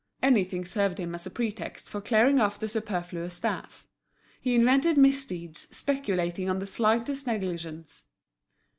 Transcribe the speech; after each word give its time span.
Anything 0.23 0.65
served 0.65 0.97
him 0.99 1.13
as 1.13 1.27
a 1.27 1.29
pretext 1.29 1.87
for 1.87 2.01
clearing 2.01 2.39
off 2.39 2.57
the 2.57 2.67
superfluous 2.67 3.35
staff. 3.35 3.85
He 4.41 4.55
invented 4.55 4.97
misdeeds, 4.97 5.67
speculating 5.69 6.49
on 6.49 6.57
the 6.57 6.65
slightest 6.65 7.27
negligence. 7.27 8.05